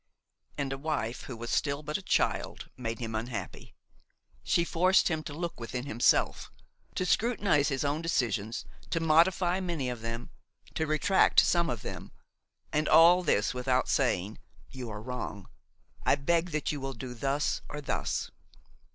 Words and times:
And 0.57 0.73
a 0.73 0.79
wife 0.79 1.25
who 1.25 1.37
was 1.37 1.51
still 1.51 1.83
but 1.83 1.95
a 1.95 2.01
child 2.01 2.61
had 2.63 2.69
made 2.75 2.97
him 2.97 3.13
unhappy! 3.13 3.75
She 4.41 4.63
forced 4.63 5.09
him 5.09 5.21
to 5.25 5.33
look 5.35 5.59
within 5.59 5.85
himself–to 5.85 7.05
scrutinize 7.05 7.67
his 7.67 7.85
own 7.85 8.01
decisions, 8.01 8.65
to 8.89 8.99
modify 8.99 9.59
many 9.59 9.91
of 9.91 10.01
them, 10.01 10.31
to 10.73 10.87
retract 10.87 11.41
some 11.41 11.69
of 11.69 11.83
them–and 11.83 12.89
all 12.89 13.21
this 13.21 13.53
without 13.53 13.87
saying: 13.87 14.39
"You 14.71 14.89
are 14.89 15.03
wrong; 15.03 15.47
I 16.03 16.15
beg 16.15 16.49
that 16.49 16.71
you 16.71 16.81
will 16.81 16.93
do 16.93 17.13
thus 17.13 17.61
or 17.69 17.79
thus." 17.79 18.31